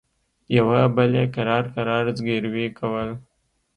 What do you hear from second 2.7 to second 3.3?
کول.